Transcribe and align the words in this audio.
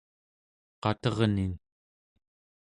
qaternin 0.83 1.51